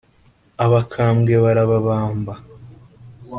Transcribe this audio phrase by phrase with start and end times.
[0.65, 2.33] abakambwe barababamba